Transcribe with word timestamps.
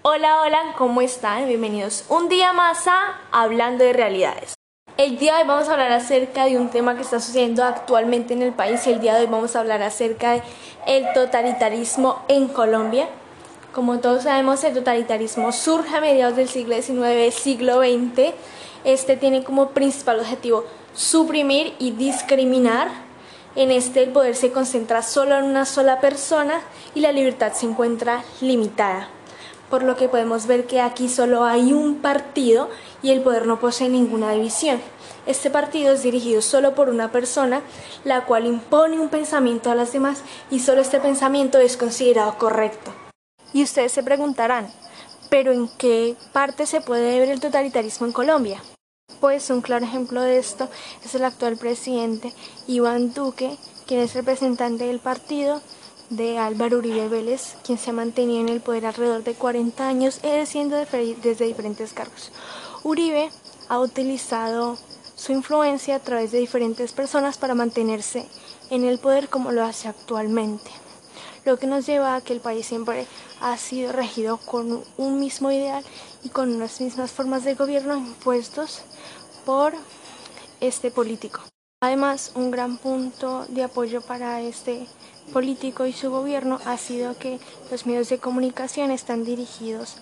Hola, 0.00 0.40
hola, 0.40 0.74
¿cómo 0.78 1.02
están? 1.02 1.46
Bienvenidos 1.46 2.06
un 2.08 2.30
día 2.30 2.54
más 2.54 2.86
a 2.86 3.20
Hablando 3.30 3.84
de 3.84 3.92
Realidades. 3.92 4.54
El 4.96 5.18
día 5.18 5.34
de 5.34 5.42
hoy 5.42 5.48
vamos 5.48 5.68
a 5.68 5.72
hablar 5.72 5.92
acerca 5.92 6.46
de 6.46 6.56
un 6.56 6.70
tema 6.70 6.94
que 6.94 7.02
está 7.02 7.20
sucediendo 7.20 7.62
actualmente 7.62 8.32
en 8.32 8.40
el 8.40 8.54
país 8.54 8.86
y 8.86 8.92
el 8.92 9.00
día 9.02 9.14
de 9.14 9.20
hoy 9.20 9.26
vamos 9.26 9.54
a 9.54 9.60
hablar 9.60 9.82
acerca 9.82 10.32
de 10.32 10.42
el 10.86 11.12
totalitarismo 11.12 12.22
en 12.28 12.48
Colombia. 12.48 13.06
Como 13.74 13.98
todos 13.98 14.22
sabemos, 14.22 14.64
el 14.64 14.72
totalitarismo 14.72 15.52
surge 15.52 15.94
a 15.94 16.00
mediados 16.00 16.36
del 16.36 16.48
siglo 16.48 16.80
XIX, 16.80 17.34
siglo 17.34 17.80
XX. 17.80 18.32
Este 18.84 19.18
tiene 19.18 19.44
como 19.44 19.72
principal 19.72 20.20
objetivo 20.20 20.64
suprimir 20.94 21.74
y 21.78 21.90
discriminar. 21.90 23.11
En 23.54 23.70
este 23.70 24.02
el 24.02 24.12
poder 24.12 24.34
se 24.34 24.50
concentra 24.50 25.02
solo 25.02 25.36
en 25.36 25.44
una 25.44 25.66
sola 25.66 26.00
persona 26.00 26.62
y 26.94 27.00
la 27.00 27.12
libertad 27.12 27.52
se 27.52 27.66
encuentra 27.66 28.24
limitada. 28.40 29.08
Por 29.68 29.82
lo 29.82 29.94
que 29.96 30.08
podemos 30.08 30.46
ver 30.46 30.66
que 30.66 30.80
aquí 30.80 31.08
solo 31.08 31.44
hay 31.44 31.74
un 31.74 31.96
partido 31.96 32.70
y 33.02 33.10
el 33.10 33.20
poder 33.20 33.46
no 33.46 33.60
posee 33.60 33.90
ninguna 33.90 34.32
división. 34.32 34.80
Este 35.26 35.50
partido 35.50 35.92
es 35.92 36.02
dirigido 36.02 36.40
solo 36.40 36.74
por 36.74 36.88
una 36.88 37.12
persona, 37.12 37.60
la 38.04 38.24
cual 38.24 38.46
impone 38.46 38.98
un 38.98 39.10
pensamiento 39.10 39.70
a 39.70 39.74
las 39.74 39.92
demás 39.92 40.22
y 40.50 40.60
solo 40.60 40.80
este 40.80 40.98
pensamiento 40.98 41.58
es 41.58 41.76
considerado 41.76 42.38
correcto. 42.38 42.90
Y 43.52 43.62
ustedes 43.62 43.92
se 43.92 44.02
preguntarán, 44.02 44.72
¿pero 45.28 45.52
en 45.52 45.68
qué 45.76 46.16
parte 46.32 46.64
se 46.66 46.80
puede 46.80 47.18
ver 47.18 47.28
el 47.28 47.40
totalitarismo 47.40 48.06
en 48.06 48.12
Colombia? 48.12 48.62
Pues 49.20 49.50
un 49.50 49.60
claro 49.60 49.84
ejemplo 49.84 50.20
de 50.22 50.38
esto 50.38 50.68
es 51.04 51.14
el 51.14 51.24
actual 51.24 51.56
presidente 51.56 52.32
Iván 52.66 53.14
Duque, 53.14 53.56
quien 53.86 54.00
es 54.00 54.14
representante 54.14 54.84
del 54.84 54.98
partido 54.98 55.60
de 56.10 56.38
Álvaro 56.38 56.78
Uribe 56.78 57.08
Vélez, 57.08 57.54
quien 57.64 57.78
se 57.78 57.90
ha 57.90 57.92
mantenido 57.94 58.40
en 58.40 58.48
el 58.48 58.60
poder 58.60 58.86
alrededor 58.86 59.24
de 59.24 59.34
40 59.34 59.86
años, 59.86 60.18
ejerciendo 60.22 60.76
desde 60.76 61.46
diferentes 61.46 61.92
cargos. 61.92 62.32
Uribe 62.82 63.30
ha 63.68 63.78
utilizado 63.78 64.76
su 65.14 65.32
influencia 65.32 65.96
a 65.96 66.00
través 66.00 66.32
de 66.32 66.38
diferentes 66.38 66.92
personas 66.92 67.38
para 67.38 67.54
mantenerse 67.54 68.26
en 68.70 68.84
el 68.84 68.98
poder 68.98 69.28
como 69.28 69.52
lo 69.52 69.64
hace 69.64 69.88
actualmente 69.88 70.70
lo 71.44 71.58
que 71.58 71.66
nos 71.66 71.86
lleva 71.86 72.14
a 72.14 72.20
que 72.20 72.32
el 72.32 72.40
país 72.40 72.66
siempre 72.66 73.06
ha 73.40 73.56
sido 73.56 73.92
regido 73.92 74.36
con 74.38 74.82
un 74.96 75.20
mismo 75.20 75.50
ideal 75.50 75.84
y 76.22 76.28
con 76.28 76.54
unas 76.54 76.80
mismas 76.80 77.10
formas 77.10 77.44
de 77.44 77.54
gobierno 77.54 77.96
impuestos 77.96 78.82
por 79.44 79.74
este 80.60 80.90
político. 80.90 81.40
Además, 81.80 82.30
un 82.36 82.52
gran 82.52 82.78
punto 82.78 83.44
de 83.48 83.64
apoyo 83.64 84.02
para 84.02 84.40
este 84.40 84.86
político 85.32 85.86
y 85.86 85.92
su 85.92 86.10
gobierno 86.10 86.60
ha 86.64 86.78
sido 86.78 87.18
que 87.18 87.40
los 87.70 87.86
medios 87.86 88.08
de 88.08 88.18
comunicación 88.18 88.92
están 88.92 89.24
dirigidos 89.24 89.96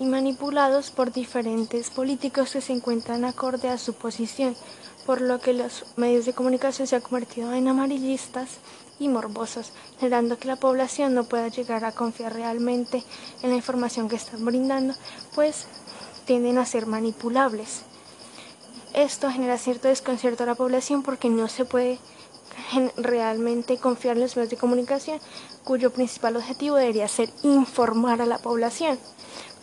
y 0.00 0.06
manipulados 0.06 0.90
por 0.90 1.12
diferentes 1.12 1.90
políticos 1.90 2.50
que 2.50 2.60
se 2.60 2.72
encuentran 2.72 3.24
acorde 3.24 3.68
a 3.68 3.78
su 3.78 3.94
posición, 3.94 4.56
por 5.06 5.20
lo 5.20 5.40
que 5.40 5.52
los 5.52 5.84
medios 5.96 6.24
de 6.26 6.32
comunicación 6.32 6.88
se 6.88 6.96
han 6.96 7.02
convertido 7.02 7.52
en 7.52 7.68
amarillistas 7.68 8.58
y 8.98 9.08
morbosos, 9.08 9.72
generando 9.98 10.38
que 10.38 10.48
la 10.48 10.56
población 10.56 11.14
no 11.14 11.24
pueda 11.24 11.48
llegar 11.48 11.84
a 11.84 11.92
confiar 11.92 12.34
realmente 12.34 13.02
en 13.42 13.50
la 13.50 13.56
información 13.56 14.08
que 14.08 14.16
están 14.16 14.44
brindando, 14.44 14.94
pues 15.34 15.66
tienden 16.24 16.58
a 16.58 16.66
ser 16.66 16.86
manipulables. 16.86 17.82
Esto 18.94 19.30
genera 19.30 19.58
cierto 19.58 19.88
desconcierto 19.88 20.44
a 20.44 20.46
la 20.46 20.54
población 20.54 21.02
porque 21.02 21.28
no 21.28 21.48
se 21.48 21.64
puede 21.64 21.98
realmente 22.96 23.78
confiar 23.78 24.16
en 24.16 24.22
los 24.22 24.36
medios 24.36 24.50
de 24.50 24.56
comunicación, 24.56 25.20
cuyo 25.64 25.90
principal 25.90 26.36
objetivo 26.36 26.76
debería 26.76 27.08
ser 27.08 27.30
informar 27.42 28.22
a 28.22 28.26
la 28.26 28.38
población, 28.38 28.98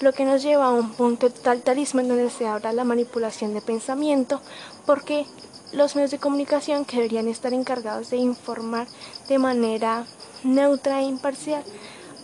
lo 0.00 0.12
que 0.12 0.24
nos 0.24 0.42
lleva 0.42 0.66
a 0.66 0.72
un 0.72 0.90
punto 0.90 1.28
de 1.28 1.34
totalitarismo 1.34 2.00
en 2.00 2.08
donde 2.08 2.30
se 2.30 2.46
habla 2.46 2.72
la 2.72 2.84
manipulación 2.84 3.54
de 3.54 3.60
pensamiento, 3.60 4.40
porque 4.86 5.26
los 5.72 5.94
medios 5.94 6.10
de 6.10 6.18
comunicación 6.18 6.84
que 6.84 6.96
deberían 6.96 7.28
estar 7.28 7.52
encargados 7.52 8.10
de 8.10 8.16
informar 8.16 8.86
de 9.28 9.38
manera 9.38 10.06
neutra 10.42 11.00
e 11.00 11.04
imparcial 11.04 11.64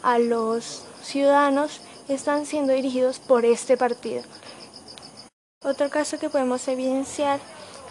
a 0.02 0.18
los 0.18 0.84
ciudadanos 1.02 1.80
están 2.08 2.46
siendo 2.46 2.72
dirigidos 2.72 3.18
por 3.18 3.44
este 3.44 3.76
partido. 3.76 4.22
Otro 5.62 5.90
caso 5.90 6.18
que 6.18 6.30
podemos 6.30 6.66
evidenciar 6.68 7.40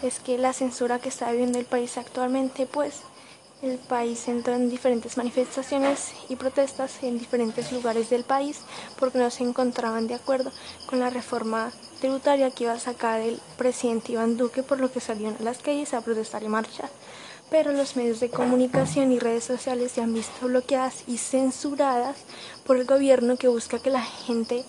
es 0.02 0.20
que 0.20 0.38
la 0.38 0.52
censura 0.52 0.98
que 0.98 1.08
está 1.08 1.30
viviendo 1.30 1.58
el 1.58 1.64
país 1.64 1.98
actualmente, 1.98 2.66
pues 2.66 3.02
el 3.62 3.78
país 3.78 4.28
entró 4.28 4.54
en 4.54 4.68
diferentes 4.68 5.16
manifestaciones 5.16 6.12
y 6.28 6.36
protestas 6.36 7.02
en 7.02 7.18
diferentes 7.18 7.72
lugares 7.72 8.10
del 8.10 8.22
país 8.22 8.60
porque 8.98 9.18
no 9.18 9.30
se 9.30 9.44
encontraban 9.44 10.06
de 10.06 10.14
acuerdo 10.14 10.52
con 10.86 11.00
la 11.00 11.08
reforma 11.08 11.72
tributaria 12.00 12.50
que 12.50 12.64
iba 12.64 12.74
a 12.74 12.78
sacar 12.78 13.20
el 13.20 13.40
presidente 13.56 14.12
Iván 14.12 14.36
Duque, 14.36 14.62
por 14.62 14.78
lo 14.78 14.92
que 14.92 15.00
salieron 15.00 15.36
a 15.40 15.42
las 15.42 15.58
calles 15.58 15.94
a 15.94 16.02
protestar 16.02 16.42
y 16.42 16.48
marchar. 16.48 16.90
Pero 17.50 17.72
los 17.72 17.96
medios 17.96 18.20
de 18.20 18.28
comunicación 18.28 19.10
y 19.12 19.18
redes 19.18 19.44
sociales 19.44 19.92
se 19.92 20.02
han 20.02 20.12
visto 20.12 20.46
bloqueadas 20.46 21.04
y 21.06 21.16
censuradas 21.16 22.16
por 22.66 22.76
el 22.76 22.84
gobierno 22.84 23.36
que 23.36 23.48
busca 23.48 23.78
que 23.78 23.90
la 23.90 24.02
gente 24.02 24.64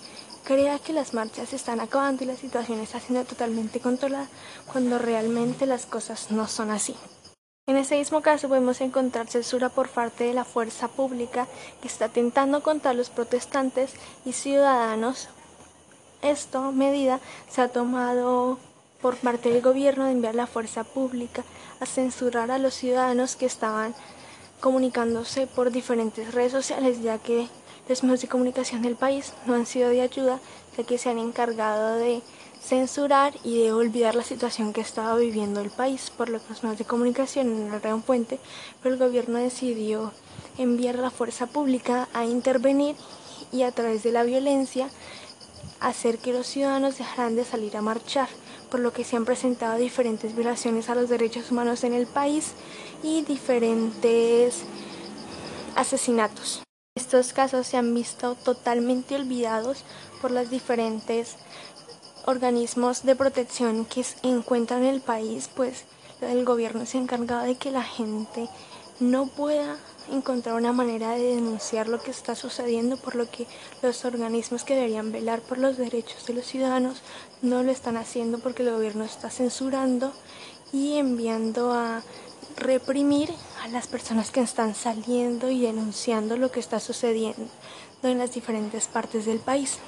crea 0.46 0.80
que 0.80 0.94
las 0.94 1.14
marchas 1.14 1.52
están 1.52 1.82
acabando 1.82 2.24
y 2.24 2.28
la 2.28 2.38
situación 2.38 2.80
está 2.80 3.02
siendo 3.02 3.26
totalmente 3.26 3.82
controlada 3.82 4.30
cuando 4.72 4.98
realmente 4.98 5.66
las 5.66 5.86
cosas 5.86 6.32
no 6.32 6.48
son 6.48 6.72
así. 6.72 6.96
En 7.70 7.76
ese 7.76 7.98
mismo 7.98 8.22
caso 8.22 8.48
podemos 8.48 8.80
encontrar 8.80 9.28
censura 9.28 9.68
por 9.68 9.90
parte 9.90 10.24
de 10.24 10.34
la 10.34 10.46
fuerza 10.46 10.88
pública 10.88 11.50
que 11.82 11.90
está 11.90 12.06
atentando 12.06 12.64
contra 12.64 12.94
los 12.94 13.10
protestantes 13.10 13.92
y 14.24 14.32
ciudadanos. 14.32 15.28
Esta 16.22 16.72
medida 16.72 17.20
se 17.50 17.60
ha 17.60 17.68
tomado 17.68 18.58
por 19.02 19.18
parte 19.18 19.50
del 19.50 19.62
gobierno 19.62 20.06
de 20.06 20.14
enviar 20.14 20.34
la 20.34 20.48
fuerza 20.48 20.86
pública 20.86 21.44
a 21.82 21.86
censurar 21.86 22.52
a 22.52 22.58
los 22.58 22.74
ciudadanos 22.74 23.36
que 23.36 23.48
estaban 23.48 23.94
comunicándose 24.62 25.46
por 25.46 25.70
diferentes 25.70 26.34
redes 26.34 26.54
sociales, 26.54 27.02
ya 27.02 27.18
que 27.18 27.50
los 27.90 28.02
medios 28.02 28.22
de 28.22 28.30
comunicación 28.30 28.82
del 28.82 28.96
país 28.96 29.34
no 29.46 29.56
han 29.56 29.66
sido 29.66 29.90
de 29.90 30.00
ayuda, 30.00 30.40
ya 30.78 30.86
que 30.86 30.98
se 30.98 31.10
han 31.10 31.20
encargado 31.20 31.96
de 31.96 32.22
censurar 32.62 33.34
y 33.44 33.64
de 33.64 33.72
olvidar 33.72 34.16
la 34.16 34.24
situación 34.24 34.74
que 34.74 34.82
estaba 34.82 35.16
viviendo 35.16 35.62
el 35.62 35.70
país, 35.70 36.10
por 36.10 36.30
los 36.30 36.42
medios 36.64 36.78
de 36.78 36.86
comunicación 36.86 37.48
en 37.48 37.74
el 37.74 37.80
gran 37.80 38.04
fuente, 38.04 38.40
pero 38.82 38.96
el 38.96 39.00
gobierno 39.00 39.40
decidió 39.40 40.12
enviar 40.58 40.96
la 40.96 41.10
fuerza 41.10 41.48
pública 41.48 42.08
a 42.14 42.26
intervenir 42.26 42.96
y 43.52 43.64
a 43.64 43.72
través 43.72 44.04
de 44.04 44.12
la 44.12 44.24
violencia 44.24 44.90
hacer 45.80 46.18
que 46.18 46.34
los 46.34 46.48
ciudadanos 46.48 46.98
dejaran 46.98 47.36
de 47.36 47.46
salir 47.46 47.78
a 47.78 47.82
marchar, 47.82 48.28
por 48.70 48.80
lo 48.80 48.92
que 48.92 49.04
se 49.04 49.16
han 49.16 49.26
presentado 49.26 49.78
diferentes 49.78 50.36
violaciones 50.36 50.90
a 50.90 50.96
los 50.96 51.10
derechos 51.10 51.52
humanos 51.52 51.84
en 51.84 51.94
el 51.94 52.08
país 52.08 52.54
y 53.04 53.22
diferentes 53.22 54.64
asesinatos. 55.76 56.64
Estos 56.96 57.32
casos 57.32 57.68
se 57.68 57.78
han 57.78 57.94
visto 57.94 58.36
totalmente 58.36 59.16
olvidados 59.16 59.84
por 60.20 60.32
las 60.32 60.50
diferentes 60.50 61.36
organismos 62.28 63.04
de 63.04 63.16
protección 63.16 63.86
que 63.86 64.04
se 64.04 64.18
encuentran 64.28 64.84
en 64.84 64.96
el 64.96 65.02
país, 65.02 65.50
pues 65.56 65.86
el 66.20 66.44
gobierno 66.44 66.86
se 66.86 66.98
ha 66.98 67.02
encargado 67.02 67.46
de 67.46 67.56
que 67.56 67.72
la 67.72 67.84
gente 67.84 68.50
no 69.00 69.28
pueda 69.28 69.78
encontrar 70.12 70.56
una 70.56 70.74
manera 70.74 71.12
de 71.12 71.36
denunciar 71.36 71.88
lo 71.88 72.02
que 72.02 72.12
está 72.12 72.36
sucediendo, 72.36 72.98
por 72.98 73.16
lo 73.16 73.32
que 73.32 73.48
los 73.82 74.04
organismos 74.04 74.66
que 74.66 74.76
deberían 74.76 75.14
velar 75.14 75.40
por 75.40 75.58
los 75.58 75.78
derechos 75.78 76.26
de 76.26 76.34
los 76.34 76.46
ciudadanos 76.46 77.02
no 77.42 77.64
lo 77.64 77.72
están 77.72 77.96
haciendo 77.96 78.40
porque 78.40 78.64
el 78.64 78.72
gobierno 78.72 79.06
está 79.06 79.30
censurando 79.30 80.12
y 80.74 80.98
enviando 80.98 81.72
a 81.72 82.04
reprimir 82.58 83.34
a 83.64 83.70
las 83.70 83.88
personas 83.88 84.32
que 84.32 84.42
están 84.42 84.76
saliendo 84.76 85.50
y 85.50 85.62
denunciando 85.62 86.36
lo 86.36 86.52
que 86.52 86.60
está 86.60 86.82
sucediendo 86.82 87.48
en 88.04 88.18
las 88.18 88.34
diferentes 88.34 88.88
partes 88.88 89.26
del 89.26 89.40
país. 89.40 89.80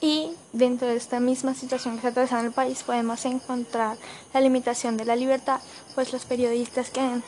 Y 0.00 0.30
dentro 0.52 0.88
de 0.88 0.96
esta 0.96 1.20
misma 1.20 1.54
situación 1.54 1.94
que 1.94 1.98
está 1.98 2.08
atravesando 2.08 2.48
el 2.48 2.52
país 2.52 2.82
podemos 2.82 3.24
encontrar 3.24 3.96
la 4.34 4.40
limitación 4.40 4.96
de 4.96 5.06
la 5.06 5.16
libertad, 5.16 5.60
pues 5.94 6.12
los 6.12 6.26
periodistas 6.26 6.90
que 6.90 7.00
han 7.00 7.22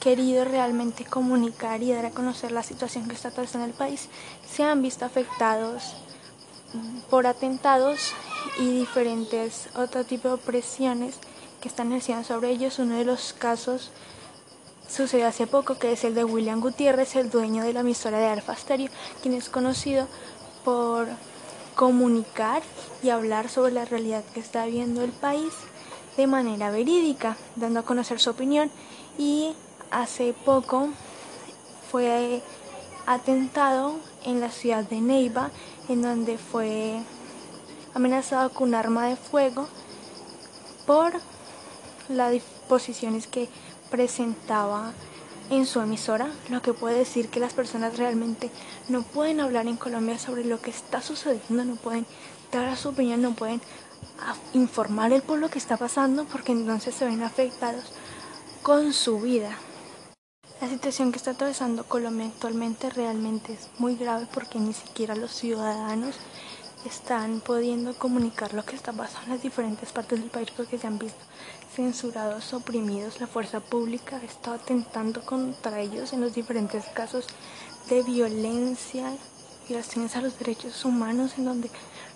querido 0.00 0.44
realmente 0.44 1.04
comunicar 1.04 1.82
y 1.82 1.92
dar 1.92 2.06
a 2.06 2.10
conocer 2.10 2.52
la 2.52 2.62
situación 2.62 3.06
que 3.06 3.14
está 3.14 3.28
atravesando 3.28 3.66
el 3.66 3.74
país 3.74 4.08
se 4.48 4.62
han 4.62 4.82
visto 4.82 5.04
afectados 5.04 5.94
por 7.10 7.26
atentados 7.26 8.12
y 8.58 8.80
diferentes 8.80 9.68
otro 9.74 10.04
tipo 10.04 10.28
de 10.28 10.34
opresiones 10.34 11.16
que 11.60 11.68
están 11.68 11.88
ejerciendo 11.88 12.24
sobre 12.24 12.50
ellos. 12.50 12.78
Uno 12.78 12.96
de 12.96 13.04
los 13.04 13.32
casos 13.32 13.90
sucedió 14.88 15.26
hace 15.26 15.46
poco, 15.46 15.78
que 15.78 15.92
es 15.92 16.04
el 16.04 16.14
de 16.14 16.24
William 16.24 16.60
Gutiérrez, 16.60 17.16
el 17.16 17.30
dueño 17.30 17.64
de 17.64 17.72
la 17.72 17.80
emisora 17.80 18.18
de 18.18 18.26
Alfa 18.26 18.56
Stereo, 18.56 18.90
quien 19.22 19.34
es 19.34 19.48
conocido 19.48 20.06
por 20.64 21.08
comunicar 21.80 22.62
y 23.02 23.08
hablar 23.08 23.48
sobre 23.48 23.72
la 23.72 23.86
realidad 23.86 24.22
que 24.34 24.40
está 24.40 24.66
viviendo 24.66 25.02
el 25.02 25.12
país 25.12 25.50
de 26.18 26.26
manera 26.26 26.70
verídica, 26.70 27.38
dando 27.56 27.80
a 27.80 27.84
conocer 27.84 28.20
su 28.20 28.28
opinión. 28.28 28.70
Y 29.16 29.54
hace 29.90 30.34
poco 30.44 30.90
fue 31.90 32.42
atentado 33.06 33.94
en 34.26 34.42
la 34.42 34.50
ciudad 34.50 34.84
de 34.84 35.00
Neiva, 35.00 35.52
en 35.88 36.02
donde 36.02 36.36
fue 36.36 37.00
amenazado 37.94 38.50
con 38.50 38.68
un 38.68 38.74
arma 38.74 39.06
de 39.06 39.16
fuego 39.16 39.66
por 40.86 41.14
las 42.10 42.30
disposiciones 42.30 43.26
que 43.26 43.48
presentaba 43.90 44.92
en 45.50 45.66
su 45.66 45.80
emisora, 45.80 46.30
lo 46.48 46.62
que 46.62 46.72
puede 46.72 46.98
decir 46.98 47.28
que 47.28 47.40
las 47.40 47.52
personas 47.52 47.98
realmente 47.98 48.50
no 48.88 49.02
pueden 49.02 49.40
hablar 49.40 49.66
en 49.66 49.76
Colombia 49.76 50.18
sobre 50.18 50.44
lo 50.44 50.60
que 50.60 50.70
está 50.70 51.02
sucediendo, 51.02 51.64
no 51.64 51.76
pueden 51.76 52.06
dar 52.52 52.76
su 52.76 52.90
opinión, 52.90 53.20
no 53.20 53.34
pueden 53.34 53.60
informar 54.54 55.12
el 55.12 55.22
pueblo 55.22 55.50
que 55.50 55.58
está 55.58 55.76
pasando 55.76 56.24
porque 56.24 56.52
entonces 56.52 56.94
se 56.94 57.04
ven 57.04 57.22
afectados 57.22 57.84
con 58.62 58.92
su 58.92 59.20
vida. 59.20 59.56
La 60.60 60.68
situación 60.68 61.10
que 61.10 61.16
está 61.16 61.32
atravesando 61.32 61.84
Colombia 61.84 62.26
actualmente 62.26 62.90
realmente 62.90 63.54
es 63.54 63.68
muy 63.78 63.96
grave 63.96 64.26
porque 64.32 64.58
ni 64.58 64.72
siquiera 64.72 65.16
los 65.16 65.32
ciudadanos 65.32 66.16
están 66.84 67.40
pudiendo 67.40 67.94
comunicar 67.94 68.54
lo 68.54 68.64
que 68.64 68.76
está 68.76 68.92
pasando 68.92 69.26
en 69.26 69.32
las 69.32 69.42
diferentes 69.42 69.92
partes 69.92 70.20
del 70.20 70.30
país 70.30 70.50
porque 70.56 70.78
se 70.78 70.86
han 70.86 70.98
visto 70.98 71.20
censurados, 71.74 72.52
oprimidos. 72.52 73.20
La 73.20 73.26
fuerza 73.26 73.60
pública 73.60 74.20
está 74.22 74.54
atentando 74.54 75.22
contra 75.24 75.80
ellos 75.80 76.12
en 76.12 76.20
los 76.20 76.34
diferentes 76.34 76.84
casos 76.86 77.26
de 77.88 78.02
violencia, 78.02 79.12
violaciones 79.68 80.16
a 80.16 80.22
los 80.22 80.38
derechos 80.38 80.84
humanos 80.84 81.32
en 81.38 81.44
donde 81.44 81.70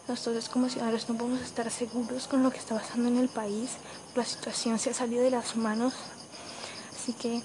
nosotros 0.08 0.48
como 0.48 0.68
ciudadanos 0.68 1.08
no 1.08 1.16
podemos 1.16 1.40
estar 1.40 1.70
seguros 1.70 2.26
con 2.26 2.42
lo 2.42 2.50
que 2.50 2.58
está 2.58 2.74
pasando 2.74 3.08
en 3.08 3.18
el 3.18 3.28
país. 3.28 3.70
La 4.14 4.24
situación 4.24 4.78
se 4.78 4.90
ha 4.90 4.94
salido 4.94 5.22
de 5.22 5.30
las 5.30 5.56
manos. 5.56 5.94
Así 6.94 7.12
que 7.12 7.42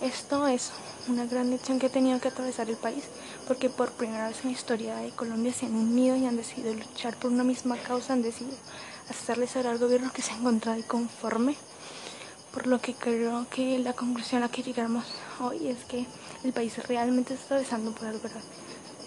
esto 0.00 0.46
es 0.46 0.70
una 1.08 1.26
gran 1.26 1.50
lección 1.50 1.78
que 1.78 1.86
ha 1.86 1.90
tenido 1.90 2.20
que 2.20 2.28
atravesar 2.28 2.70
el 2.70 2.76
país, 2.76 3.04
porque 3.50 3.68
por 3.68 3.90
primera 3.90 4.28
vez 4.28 4.44
en 4.44 4.52
la 4.52 4.56
historia 4.56 4.94
de 4.98 5.10
Colombia 5.10 5.52
se 5.52 5.66
han 5.66 5.74
unido 5.74 6.14
y 6.14 6.24
han 6.24 6.36
decidido 6.36 6.72
luchar 6.72 7.16
por 7.16 7.32
una 7.32 7.42
misma 7.42 7.76
causa, 7.78 8.12
han 8.12 8.22
decidido 8.22 8.56
hacerle 9.08 9.48
saber 9.48 9.66
al 9.66 9.78
gobierno 9.78 10.12
que 10.12 10.22
se 10.22 10.30
ha 10.30 10.36
encontrado 10.36 10.80
conforme. 10.86 11.56
Por 12.52 12.68
lo 12.68 12.80
que 12.80 12.94
creo 12.94 13.48
que 13.50 13.80
la 13.80 13.92
conclusión 13.92 14.44
a 14.44 14.50
que 14.50 14.62
llegamos 14.62 15.04
hoy 15.40 15.66
es 15.66 15.84
que 15.86 16.06
el 16.44 16.52
país 16.52 16.78
realmente 16.86 17.34
está 17.34 17.56
atravesando 17.56 17.90
por 17.90 18.06
algo 18.06 18.28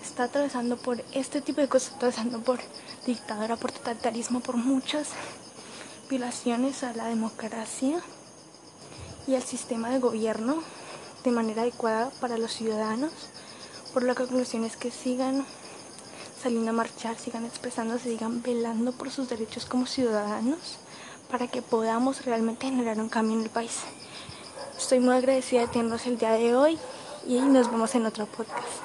Está 0.04 0.25
atravesando 0.25 0.75
por 0.75 1.01
este 1.13 1.40
tipo 1.40 1.62
de 1.62 1.69
cosas, 1.69 1.94
está 1.94 2.07
atravesando 2.07 2.42
por 2.42 2.60
dictadura, 3.06 3.56
por 3.56 3.72
totalitarismo, 3.72 4.42
por 4.42 4.57
muchas 4.57 5.07
violaciones 6.10 6.84
a 6.84 6.92
la 6.92 7.06
democracia 7.06 8.01
y 9.25 9.36
al 9.36 9.44
sistema 9.44 9.90
de 9.90 10.00
gobierno 10.00 10.62
de 11.24 11.31
manera 11.31 11.62
adecuada 11.62 12.10
para 12.19 12.38
los 12.38 12.51
ciudadanos, 12.51 13.13
por 13.94 14.04
la 14.04 14.16
conclusión 14.16 14.63
es 14.63 14.75
que 14.75 14.90
sigan 14.90 15.45
saliendo 16.42 16.72
a 16.72 16.74
marchar, 16.74 17.16
sigan 17.18 17.45
expresándose, 17.45 18.10
sigan 18.10 18.42
velando 18.42 18.92
por 18.92 19.12
sus 19.12 19.30
derechos 19.30 19.66
como 19.66 19.86
ciudadanos 19.86 20.80
para 21.30 21.48
que 21.48 21.62
podamos 21.62 22.25
realmente 22.25 22.68
generar 22.68 22.98
un 23.00 23.07
cambio 23.07 23.38
en 23.38 23.44
el 23.44 23.50
país. 23.50 23.81
Estoy 24.78 25.00
muy 25.00 25.16
agradecida 25.16 25.62
de 25.62 25.68
tenerlos 25.68 26.07
el 26.07 26.18
día 26.18 26.31
de 26.31 26.56
hoy 26.56 26.80
y 27.28 27.40
nos 27.40 27.72
vemos 27.72 27.94
en 27.94 28.06
otro 28.06 28.25
podcast. 28.25 28.82